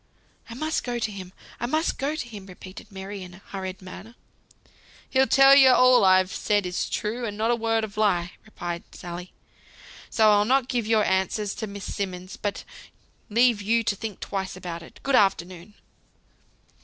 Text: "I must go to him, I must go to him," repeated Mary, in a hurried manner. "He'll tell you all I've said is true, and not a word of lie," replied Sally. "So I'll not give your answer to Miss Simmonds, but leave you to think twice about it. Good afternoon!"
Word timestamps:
"I 0.49 0.55
must 0.55 0.83
go 0.83 0.97
to 0.97 1.11
him, 1.11 1.31
I 1.59 1.67
must 1.67 1.99
go 1.99 2.15
to 2.15 2.27
him," 2.27 2.47
repeated 2.47 2.91
Mary, 2.91 3.21
in 3.21 3.35
a 3.35 3.43
hurried 3.49 3.83
manner. 3.83 4.15
"He'll 5.07 5.27
tell 5.27 5.55
you 5.55 5.69
all 5.69 6.03
I've 6.03 6.31
said 6.33 6.65
is 6.65 6.89
true, 6.89 7.23
and 7.23 7.37
not 7.37 7.51
a 7.51 7.55
word 7.55 7.83
of 7.83 7.97
lie," 7.97 8.31
replied 8.43 8.81
Sally. 8.93 9.31
"So 10.09 10.31
I'll 10.31 10.43
not 10.43 10.67
give 10.67 10.87
your 10.87 11.05
answer 11.05 11.45
to 11.45 11.67
Miss 11.67 11.93
Simmonds, 11.93 12.35
but 12.35 12.63
leave 13.29 13.61
you 13.61 13.83
to 13.83 13.95
think 13.95 14.21
twice 14.21 14.55
about 14.55 14.81
it. 14.81 14.99
Good 15.03 15.15
afternoon!" 15.15 15.75